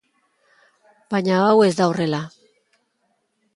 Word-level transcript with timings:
Baina 1.15 1.37
hau 1.51 1.61
ez 1.67 1.69
da 1.81 1.89
horrela. 1.93 2.25